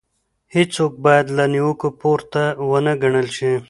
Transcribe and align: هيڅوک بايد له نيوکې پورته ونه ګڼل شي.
هيڅوک 0.53 0.93
بايد 1.05 1.27
له 1.37 1.45
نيوکې 1.53 1.89
پورته 1.99 2.43
ونه 2.69 2.93
ګڼل 3.01 3.27
شي. 3.37 3.53